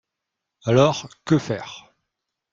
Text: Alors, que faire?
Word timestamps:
Alors, 0.65 1.07
que 1.25 1.37
faire? 1.37 1.93